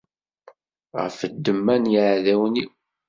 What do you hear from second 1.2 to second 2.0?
ddemma n